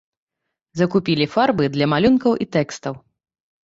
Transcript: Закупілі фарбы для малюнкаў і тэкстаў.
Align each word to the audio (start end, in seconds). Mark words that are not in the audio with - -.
Закупілі 0.81 1.29
фарбы 1.35 1.71
для 1.79 1.91
малюнкаў 1.95 2.33
і 2.43 2.53
тэкстаў. 2.55 2.93